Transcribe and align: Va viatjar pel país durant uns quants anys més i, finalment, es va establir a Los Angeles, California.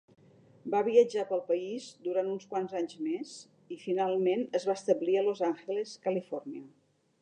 Va 0.75 0.79
viatjar 0.87 1.25
pel 1.31 1.43
país 1.49 1.91
durant 2.07 2.31
uns 2.33 2.49
quants 2.55 2.75
anys 2.81 2.97
més 3.09 3.37
i, 3.77 3.81
finalment, 3.85 4.49
es 4.61 4.69
va 4.71 4.79
establir 4.81 5.21
a 5.23 5.27
Los 5.31 5.49
Angeles, 5.53 5.97
California. 6.09 6.69